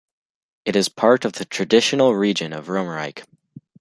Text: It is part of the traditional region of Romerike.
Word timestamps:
It 0.65 0.75
is 0.75 0.89
part 0.89 1.25
of 1.25 1.33
the 1.33 1.45
traditional 1.45 2.15
region 2.15 2.53
of 2.53 2.69
Romerike. 2.69 3.23